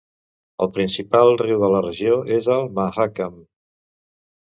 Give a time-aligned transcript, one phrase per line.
[0.65, 3.41] El principal riu de la regió és el Mahakam.